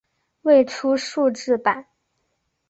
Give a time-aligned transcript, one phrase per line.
[0.41, 1.85] 未出数字版。